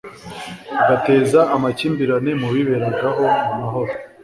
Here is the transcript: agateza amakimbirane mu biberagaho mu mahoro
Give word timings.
agateza 0.81 1.39
amakimbirane 1.55 2.31
mu 2.41 2.47
biberagaho 2.53 3.23
mu 3.45 3.53
mahoro 3.61 3.91